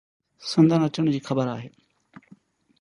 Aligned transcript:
سندن 0.51 0.81
اچڻ 0.87 1.11
جي 1.17 1.21
خبر 1.29 1.53
آهي 1.53 1.71